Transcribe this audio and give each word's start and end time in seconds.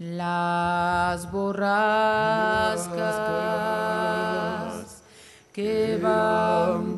Las 0.00 1.30
borrascas 1.30 2.94
que 5.52 5.96
van 6.02 6.93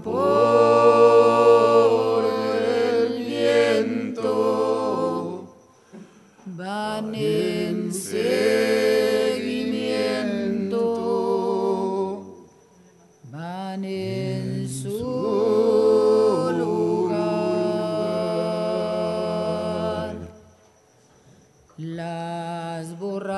Las 21.79 22.99
borrascas 22.99 23.37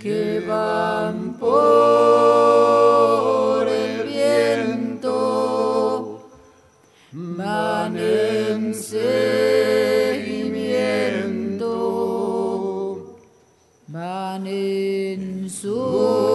que 0.00 0.42
van 0.48 1.34
por 1.34 1.58
el 3.68 4.08
viento 4.08 5.10
van 7.12 7.98
en 7.98 8.74
seguimiento, 8.74 9.68
van 13.88 14.46
en 14.46 15.50
su 15.50 16.25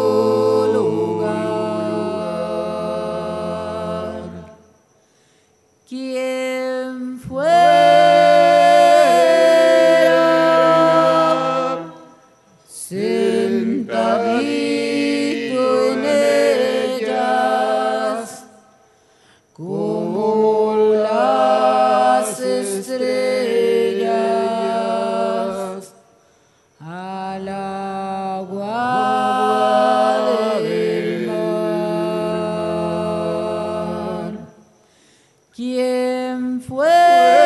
¿Quién 35.74 36.60
fuera 36.60 37.41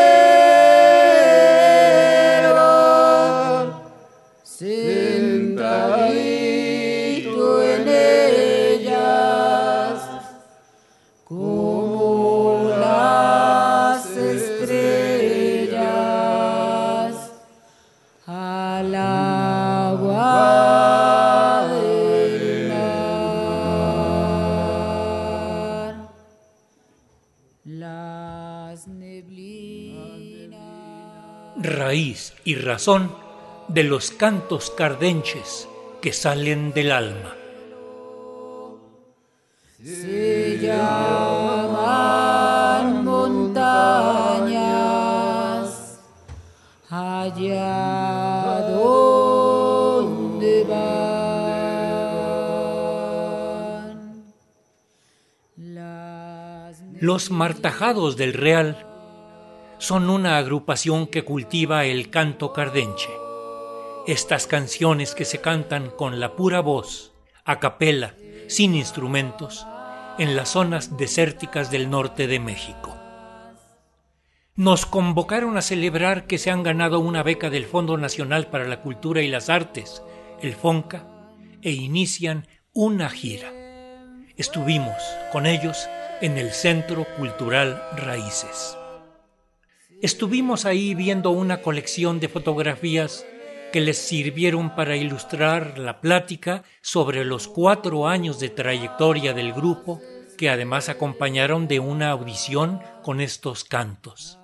Las 27.65 28.87
neblinas. 28.87 30.61
raíz 31.57 32.35
y 32.43 32.53
razón 32.53 33.11
de 33.69 33.83
los 33.83 34.11
cantos 34.11 34.69
cardenches 34.69 35.67
que 35.99 36.13
salen 36.13 36.73
del 36.73 36.91
alma. 36.91 37.33
Se 39.83 40.59
llaman 40.61 41.73
montañas 43.03 44.45
allá 46.91 47.84
Los 56.99 57.31
martajados 57.31 58.17
del 58.17 58.33
Real 58.33 58.87
son 59.77 60.09
una 60.09 60.37
agrupación 60.37 61.07
que 61.07 61.23
cultiva 61.23 61.85
el 61.85 62.09
canto 62.09 62.53
cardenche. 62.53 63.09
Estas 64.07 64.47
canciones 64.47 65.15
que 65.15 65.25
se 65.25 65.41
cantan 65.41 65.89
con 65.89 66.19
la 66.19 66.35
pura 66.35 66.61
voz, 66.61 67.13
a 67.43 67.59
capela, 67.59 68.15
sin 68.47 68.75
instrumentos, 68.75 69.65
en 70.17 70.35
las 70.35 70.49
zonas 70.49 70.97
desérticas 70.97 71.71
del 71.71 71.89
norte 71.89 72.27
de 72.27 72.39
México. 72.39 72.95
Nos 74.55 74.85
convocaron 74.85 75.57
a 75.57 75.61
celebrar 75.61 76.27
que 76.27 76.37
se 76.37 76.49
han 76.49 76.63
ganado 76.63 76.99
una 76.99 77.23
beca 77.23 77.49
del 77.49 77.65
Fondo 77.65 77.97
Nacional 77.97 78.47
para 78.47 78.65
la 78.65 78.81
Cultura 78.81 79.21
y 79.21 79.27
las 79.27 79.49
Artes, 79.49 80.01
el 80.41 80.55
FONCA, 80.55 81.05
e 81.61 81.71
inician 81.71 82.47
una 82.73 83.09
gira. 83.09 83.51
Estuvimos 84.37 84.95
con 85.31 85.45
ellos 85.45 85.87
en 86.21 86.37
el 86.37 86.51
Centro 86.51 87.05
Cultural 87.17 87.81
Raíces. 87.97 88.77
Estuvimos 90.01 90.65
ahí 90.65 90.95
viendo 90.95 91.31
una 91.31 91.61
colección 91.61 92.19
de 92.19 92.29
fotografías 92.29 93.25
que 93.73 93.81
les 93.81 93.97
sirvieron 93.97 94.75
para 94.75 94.95
ilustrar 94.95 95.77
la 95.77 95.99
plática 95.99 96.63
sobre 96.81 97.25
los 97.25 97.47
cuatro 97.47 98.07
años 98.07 98.39
de 98.39 98.49
trayectoria 98.49 99.33
del 99.33 99.51
grupo, 99.51 100.01
que 100.37 100.49
además 100.49 100.87
acompañaron 100.89 101.67
de 101.67 101.79
una 101.79 102.11
audición 102.11 102.81
con 103.03 103.19
estos 103.19 103.63
cantos. 103.63 104.39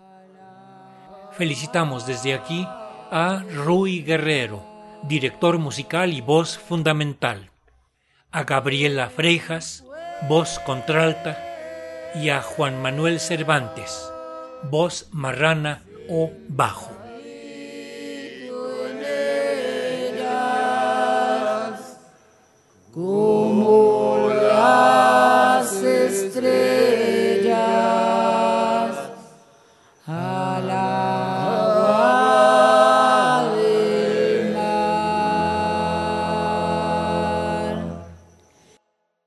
Felicitamos 1.32 2.06
desde 2.06 2.34
aquí 2.34 2.68
a 2.68 3.44
Rui 3.54 4.02
Guerrero, 4.02 4.66
director 5.04 5.58
musical 5.58 6.12
y 6.12 6.22
voz 6.22 6.58
fundamental, 6.58 7.52
a 8.32 8.44
Gabriela 8.44 9.10
Freijas, 9.10 9.86
voz 10.28 10.60
contralta, 10.60 11.51
y 12.16 12.30
a 12.30 12.42
Juan 12.42 12.82
Manuel 12.82 13.20
Cervantes, 13.20 14.12
voz 14.64 15.08
marrana 15.12 15.82
o 16.10 16.32
bajo. 16.48 16.92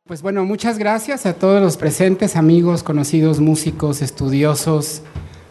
Pues 0.07 0.21
bueno, 0.21 0.45
muchas 0.45 0.77
gracias 0.77 1.25
a 1.25 1.33
todos 1.33 1.63
los 1.63 1.79
presentes, 1.79 2.37
amigos, 2.37 2.83
conocidos, 2.83 3.41
músicos, 3.41 4.03
estudiosos, 4.03 5.01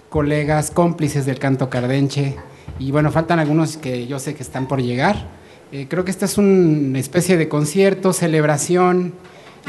colegas, 0.09 0.69
cómplices 0.69 1.25
del 1.25 1.39
canto 1.39 1.71
cardenche. 1.71 2.35
Y 2.77 2.91
bueno, 2.91 3.11
faltan 3.11 3.39
algunos 3.39 3.77
que 3.77 4.05
yo 4.05 4.19
sé 4.19 4.35
que 4.35 4.43
están 4.43 4.67
por 4.67 4.79
llegar. 4.79 5.27
Eh, 5.71 5.87
creo 5.89 6.05
que 6.05 6.11
esta 6.11 6.25
es 6.25 6.37
una 6.37 6.99
especie 6.99 7.35
de 7.35 7.49
concierto, 7.49 8.13
celebración, 8.13 9.15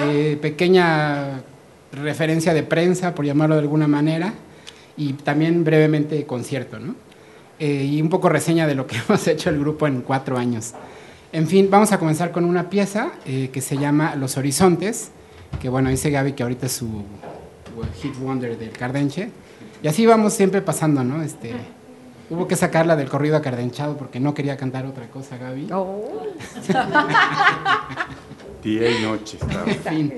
eh, 0.03 0.39
pequeña 0.43 1.43
referencia 1.91 2.53
de 2.53 2.63
prensa, 2.63 3.15
por 3.15 3.25
llamarlo 3.25 3.55
de 3.55 3.63
alguna 3.63 3.89
manera, 3.89 4.35
y 4.99 5.15
también 5.15 5.65
brevemente 5.65 6.27
concierto, 6.27 6.79
¿no? 6.79 6.95
Eh, 7.59 7.89
y 7.91 8.03
un 8.03 8.11
poco 8.11 8.29
reseña 8.29 8.67
de 8.67 8.75
lo 8.75 8.87
que 8.87 8.97
hemos 9.09 9.27
hecho 9.29 9.49
el 9.49 9.59
grupo 9.59 9.87
en 9.87 10.03
cuatro 10.03 10.37
años. 10.37 10.75
En 11.35 11.49
fin, 11.49 11.69
vamos 11.69 11.91
a 11.91 11.99
comenzar 11.99 12.31
con 12.31 12.45
una 12.45 12.71
pieza 12.71 13.11
eh, 13.27 13.51
que 13.53 13.61
se 13.61 13.77
llama 13.77 14.15
Los 14.15 14.37
Horizontes, 14.37 15.11
que 15.61 15.69
bueno, 15.69 15.91
dice 15.91 16.09
Gaby 16.09 16.35
que 16.35 16.45
ahorita 16.45 16.67
es 16.67 16.73
su 16.75 17.03
hit 18.01 18.17
wonder 18.21 18.57
del 18.57 18.71
Cardenche. 18.71 19.31
Y 19.83 19.89
así 19.89 20.07
vamos 20.07 20.33
siempre 20.33 20.63
pasando, 20.63 21.03
¿no? 21.03 21.23
Este, 21.23 21.53
hubo 22.31 22.47
que 22.47 22.55
sacarla 22.55 22.95
del 22.95 23.09
corrido 23.09 23.37
acardenchado 23.37 23.97
porque 23.97 24.21
no 24.21 24.33
quería 24.33 24.57
cantar 24.57 24.87
otra 24.87 25.09
cosa, 25.09 25.37
Gaby. 25.37 25.67
Día 28.63 28.97
y 28.97 29.03
noche 29.03 29.37
estaba. 29.43 29.65
En 29.67 29.81
fin. 29.83 30.15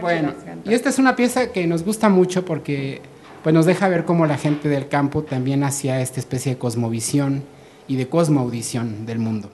Bueno, 0.00 0.34
y 0.64 0.74
esta 0.74 0.88
es 0.88 0.98
una 0.98 1.14
pieza 1.14 1.52
que 1.52 1.68
nos 1.68 1.84
gusta 1.84 2.08
mucho 2.08 2.44
porque 2.44 3.00
pues, 3.44 3.54
nos 3.54 3.64
deja 3.64 3.86
ver 3.86 4.04
cómo 4.04 4.26
la 4.26 4.36
gente 4.36 4.68
del 4.68 4.88
campo 4.88 5.22
también 5.22 5.62
hacía 5.62 6.00
esta 6.00 6.18
especie 6.18 6.54
de 6.54 6.58
cosmovisión 6.58 7.44
y 7.86 7.94
de 7.94 8.08
cosmoaudición 8.08 9.06
del 9.06 9.20
mundo. 9.20 9.52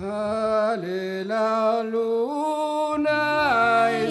Sale 0.00 1.24
la 1.26 1.82
luna 1.82 3.10
y 3.92 4.10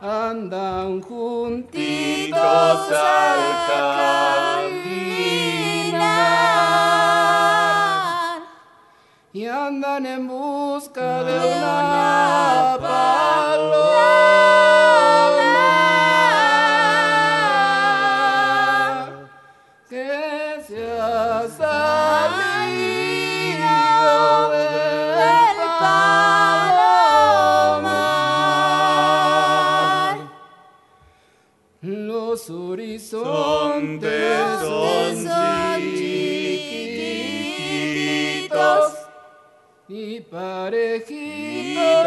andan 0.00 1.02
juntitos 1.02 2.38
al 2.38 3.40
caminar. 3.68 5.08
Y 9.32 9.46
andan 9.46 10.06
en 10.06 10.28
busca 10.28 11.22
de 11.24 11.38
una 11.38 12.78
paloma 12.80 14.37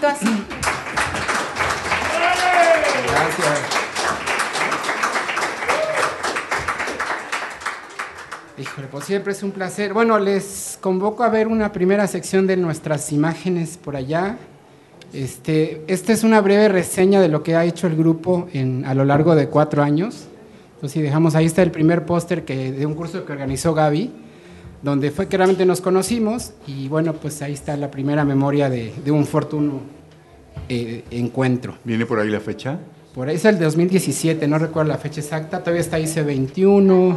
Gracias. 0.00 0.30
Híjole, 8.56 8.86
pues 8.86 9.04
siempre 9.04 9.32
es 9.32 9.42
un 9.42 9.50
placer. 9.50 9.92
Bueno, 9.92 10.18
les 10.18 10.78
convoco 10.80 11.24
a 11.24 11.28
ver 11.28 11.48
una 11.48 11.72
primera 11.72 12.06
sección 12.06 12.46
de 12.46 12.56
nuestras 12.56 13.10
imágenes 13.12 13.76
por 13.76 13.96
allá. 13.96 14.38
Este, 15.12 15.82
esta 15.86 16.12
es 16.12 16.22
una 16.24 16.40
breve 16.40 16.68
reseña 16.68 17.20
de 17.20 17.28
lo 17.28 17.42
que 17.42 17.56
ha 17.56 17.64
hecho 17.64 17.86
el 17.86 17.96
grupo 17.96 18.48
en, 18.52 18.84
a 18.84 18.94
lo 18.94 19.04
largo 19.04 19.34
de 19.34 19.48
cuatro 19.48 19.82
años. 19.82 20.26
Entonces, 20.74 20.92
si 20.92 21.02
dejamos 21.02 21.34
ahí 21.34 21.46
está 21.46 21.62
el 21.62 21.70
primer 21.70 22.06
póster 22.06 22.44
que, 22.44 22.72
de 22.72 22.86
un 22.86 22.94
curso 22.94 23.24
que 23.24 23.32
organizó 23.32 23.74
Gaby, 23.74 24.12
donde 24.84 25.10
fue 25.10 25.26
que 25.26 25.36
realmente 25.38 25.64
nos 25.64 25.80
conocimos. 25.80 26.52
Y 26.66 26.88
bueno, 26.88 27.14
pues 27.14 27.40
ahí 27.42 27.54
está 27.54 27.76
la 27.76 27.90
primera 27.90 28.24
memoria 28.24 28.68
de, 28.68 28.92
de 29.04 29.10
un 29.10 29.26
fortuno 29.26 29.80
eh, 30.68 31.04
encuentro. 31.10 31.76
¿Viene 31.84 32.06
por 32.06 32.20
ahí 32.20 32.28
la 32.28 32.40
fecha? 32.40 32.78
Por 33.14 33.28
ahí 33.28 33.36
es 33.36 33.44
el 33.44 33.58
2017, 33.58 34.46
no 34.48 34.58
recuerdo 34.58 34.90
la 34.90 34.98
fecha 34.98 35.20
exacta, 35.20 35.60
todavía 35.60 35.80
está 35.80 35.96
ahí 35.96 36.04
C21, 36.04 37.16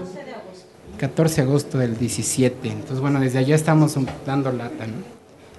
14 0.97 1.41
de 1.41 1.47
agosto 1.47 1.77
del 1.77 1.97
17. 1.97 2.67
Entonces, 2.67 2.99
bueno, 2.99 3.19
desde 3.19 3.39
allá 3.39 3.55
estamos 3.55 3.95
dando 4.25 4.51
lata, 4.51 4.85
¿no? 4.85 4.93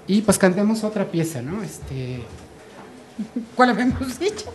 Y 0.07 0.21
pues 0.21 0.37
cantemos 0.37 0.83
otra 0.83 1.05
pieza, 1.05 1.41
¿no? 1.41 1.61
Este, 1.61 2.21
¿Cuál 3.55 3.71
habíamos 3.71 4.17
dicho? 4.17 4.45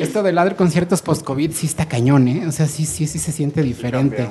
Esto 0.00 0.22
de 0.22 0.32
ladre 0.32 0.56
conciertos 0.56 1.02
post-COVID 1.02 1.52
sí 1.52 1.66
está 1.66 1.86
cañón, 1.86 2.28
¿eh? 2.28 2.46
O 2.46 2.52
sea, 2.52 2.66
sí, 2.66 2.84
sí, 2.84 3.06
sí 3.06 3.18
se 3.18 3.32
siente 3.32 3.62
diferente. 3.62 4.28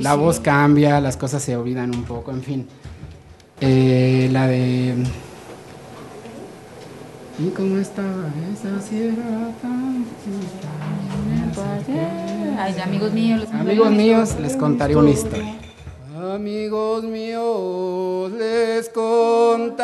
La 0.00 0.14
voz 0.14 0.40
cambia, 0.40 1.00
las 1.00 1.16
cosas 1.16 1.42
se 1.42 1.56
olvidan 1.56 1.94
un 1.94 2.04
poco, 2.04 2.30
en 2.30 2.42
fin. 2.42 2.66
Eh, 3.60 4.28
la 4.32 4.46
de... 4.46 4.94
¿Y 7.38 7.48
cómo 7.50 7.78
estaba 7.78 8.28
esa 8.52 8.80
sierra 8.86 9.50
tan 9.62 10.04
Ay, 12.58 12.74
amigos 12.80 13.12
míos. 13.12 13.40
les 13.40 13.52
Amigos 13.52 13.90
míos, 13.90 14.36
les 14.40 14.56
contaré 14.56 14.96
una 14.96 15.10
historia. 15.10 15.56
Amigos 16.34 17.04
míos, 17.04 18.30
les 18.32 18.90
contaré 18.90 19.80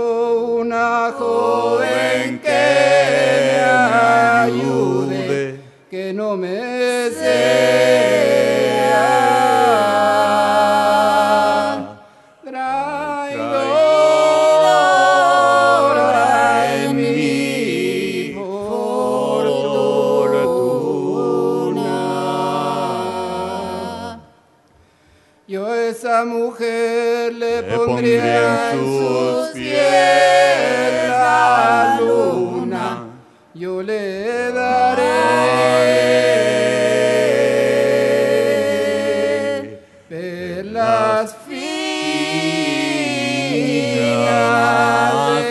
perlas 41.17 41.36
finas 41.47 41.57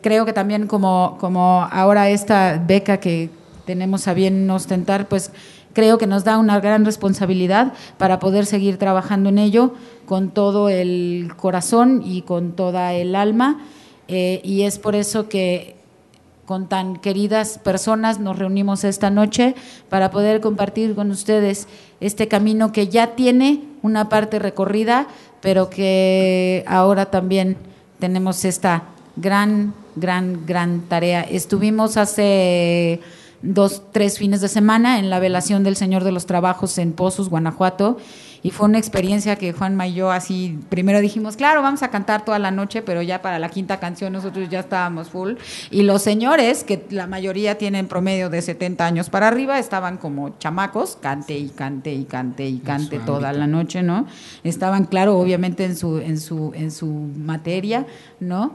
creo 0.01 0.25
que 0.25 0.33
también 0.33 0.67
como, 0.67 1.17
como 1.19 1.67
ahora 1.71 2.09
esta 2.09 2.61
beca 2.65 2.97
que 2.99 3.29
tenemos 3.65 4.07
a 4.07 4.13
bien 4.13 4.49
ostentar, 4.49 5.07
pues 5.07 5.31
creo 5.73 5.97
que 5.97 6.07
nos 6.07 6.23
da 6.23 6.37
una 6.37 6.59
gran 6.59 6.85
responsabilidad 6.85 7.73
para 7.97 8.19
poder 8.19 8.45
seguir 8.45 8.77
trabajando 8.77 9.29
en 9.29 9.37
ello 9.37 9.73
con 10.05 10.31
todo 10.31 10.69
el 10.69 11.31
corazón 11.37 12.01
y 12.03 12.23
con 12.23 12.53
toda 12.53 12.93
el 12.93 13.15
alma. 13.15 13.59
Eh, 14.07 14.41
y 14.43 14.63
es 14.63 14.79
por 14.79 14.95
eso 14.95 15.29
que 15.29 15.75
con 16.49 16.67
tan 16.67 16.95
queridas 16.95 17.59
personas 17.59 18.19
nos 18.19 18.39
reunimos 18.39 18.83
esta 18.83 19.11
noche 19.11 19.53
para 19.87 20.09
poder 20.09 20.41
compartir 20.41 20.95
con 20.95 21.11
ustedes 21.11 21.67
este 21.99 22.27
camino 22.27 22.71
que 22.71 22.87
ya 22.87 23.15
tiene 23.15 23.61
una 23.83 24.09
parte 24.09 24.39
recorrida, 24.39 25.07
pero 25.41 25.69
que 25.69 26.63
ahora 26.67 27.11
también 27.11 27.55
tenemos 27.99 28.45
esta 28.45 28.85
gran, 29.15 29.75
gran, 29.95 30.45
gran 30.45 30.81
tarea. 30.81 31.21
Estuvimos 31.21 31.97
hace 31.97 33.01
dos, 33.41 33.83
tres 33.91 34.17
fines 34.17 34.41
de 34.41 34.47
semana 34.47 34.99
en 34.99 35.09
la 35.09 35.19
velación 35.19 35.63
del 35.63 35.75
Señor 35.75 36.03
de 36.03 36.11
los 36.11 36.25
Trabajos 36.25 36.77
en 36.77 36.93
Pozos, 36.93 37.29
Guanajuato, 37.29 37.97
y 38.41 38.51
fue 38.51 38.67
una 38.67 38.77
experiencia 38.77 39.35
que 39.35 39.51
Juanma 39.51 39.87
y 39.87 39.95
yo 39.95 40.11
así, 40.11 40.57
primero 40.69 41.01
dijimos, 41.01 41.35
claro, 41.35 41.61
vamos 41.61 41.83
a 41.83 41.89
cantar 41.89 42.23
toda 42.23 42.39
la 42.39 42.51
noche, 42.51 42.81
pero 42.81 43.01
ya 43.01 43.21
para 43.21 43.37
la 43.37 43.49
quinta 43.49 43.79
canción 43.79 44.13
nosotros 44.13 44.47
ya 44.49 44.61
estábamos 44.61 45.09
full, 45.09 45.33
y 45.71 45.83
los 45.83 46.01
señores, 46.01 46.63
que 46.63 46.85
la 46.89 47.07
mayoría 47.07 47.57
tienen 47.57 47.87
promedio 47.87 48.29
de 48.29 48.41
70 48.41 48.85
años 48.85 49.09
para 49.09 49.27
arriba, 49.27 49.59
estaban 49.59 49.97
como 49.97 50.37
chamacos, 50.39 50.97
cante 51.01 51.37
y 51.37 51.49
cante 51.49 51.93
y 51.93 52.05
cante 52.05 52.47
y 52.47 52.59
cante 52.59 52.99
toda 52.99 53.33
la 53.33 53.47
noche, 53.47 53.83
¿no? 53.83 54.05
Estaban, 54.43 54.85
claro, 54.85 55.17
obviamente 55.17 55.65
en 55.65 55.75
su, 55.75 55.97
en 55.99 56.19
su, 56.19 56.53
en 56.55 56.71
su 56.71 56.87
materia, 56.87 57.85
¿no? 58.19 58.53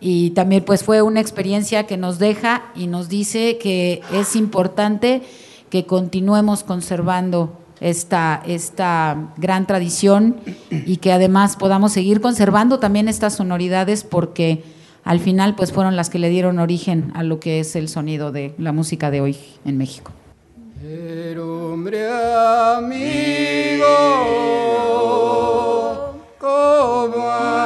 Y 0.00 0.30
también 0.30 0.64
pues 0.64 0.84
fue 0.84 1.02
una 1.02 1.20
experiencia 1.20 1.86
que 1.86 1.96
nos 1.96 2.18
deja 2.18 2.64
y 2.74 2.86
nos 2.86 3.08
dice 3.08 3.58
que 3.58 4.02
es 4.12 4.36
importante 4.36 5.22
que 5.70 5.86
continuemos 5.86 6.64
conservando 6.64 7.58
esta, 7.80 8.42
esta 8.46 9.32
gran 9.36 9.66
tradición 9.66 10.36
y 10.70 10.98
que 10.98 11.12
además 11.12 11.56
podamos 11.56 11.92
seguir 11.92 12.20
conservando 12.20 12.78
también 12.78 13.08
estas 13.08 13.34
sonoridades 13.34 14.04
porque 14.04 14.62
al 15.04 15.20
final 15.20 15.54
pues 15.54 15.72
fueron 15.72 15.96
las 15.96 16.10
que 16.10 16.18
le 16.18 16.28
dieron 16.28 16.58
origen 16.58 17.12
a 17.14 17.22
lo 17.22 17.38
que 17.40 17.60
es 17.60 17.76
el 17.76 17.88
sonido 17.88 18.32
de 18.32 18.54
la 18.58 18.72
música 18.72 19.10
de 19.10 19.20
hoy 19.20 19.36
en 19.64 19.78
México. 19.78 20.12
Pero 20.80 21.72
hombre 21.72 22.06
amigo, 22.08 23.86
¿cómo 26.38 27.65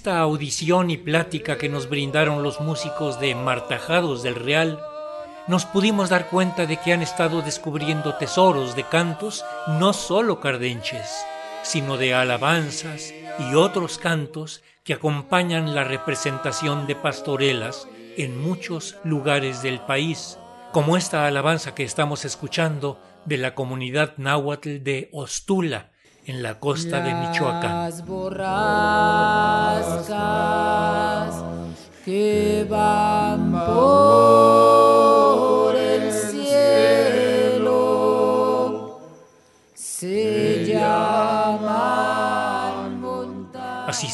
esta 0.00 0.20
audición 0.20 0.88
y 0.88 0.96
plática 0.96 1.58
que 1.58 1.68
nos 1.68 1.90
brindaron 1.90 2.42
los 2.42 2.58
músicos 2.58 3.20
de 3.20 3.34
Martajados 3.34 4.22
del 4.22 4.34
Real, 4.34 4.80
nos 5.46 5.66
pudimos 5.66 6.08
dar 6.08 6.30
cuenta 6.30 6.64
de 6.64 6.78
que 6.78 6.94
han 6.94 7.02
estado 7.02 7.42
descubriendo 7.42 8.14
tesoros 8.14 8.74
de 8.74 8.84
cantos 8.84 9.44
no 9.78 9.92
solo 9.92 10.40
cardenches, 10.40 11.22
sino 11.62 11.98
de 11.98 12.14
alabanzas 12.14 13.12
y 13.40 13.54
otros 13.54 13.98
cantos 13.98 14.62
que 14.84 14.94
acompañan 14.94 15.74
la 15.74 15.84
representación 15.84 16.86
de 16.86 16.96
pastorelas 16.96 17.86
en 18.16 18.42
muchos 18.42 18.96
lugares 19.04 19.60
del 19.60 19.80
país, 19.80 20.38
como 20.72 20.96
esta 20.96 21.26
alabanza 21.26 21.74
que 21.74 21.84
estamos 21.84 22.24
escuchando 22.24 22.98
de 23.26 23.36
la 23.36 23.54
comunidad 23.54 24.14
náhuatl 24.16 24.82
de 24.82 25.10
Ostula, 25.12 25.90
en 26.26 26.42
la 26.42 26.58
costa 26.58 27.00
de 27.00 27.12
Michoacán. 27.12 27.90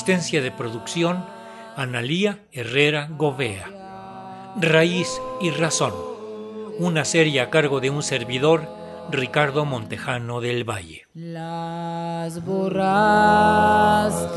Asistencia 0.06 0.40
de 0.40 0.52
producción, 0.52 1.25
Analía 1.75 2.38
Herrera 2.52 3.08
Govea. 3.10 4.54
Raíz 4.54 5.20
y 5.40 5.50
Razón. 5.50 5.94
Una 6.78 7.04
serie 7.04 7.40
a 7.40 7.50
cargo 7.50 7.80
de 7.80 7.90
un 7.90 8.04
servidor, 8.04 8.68
Ricardo 9.10 9.64
Montejano 9.64 10.40
del 10.40 10.62
Valle. 10.62 11.08
Las 11.12 12.44
borrascas 12.44 14.36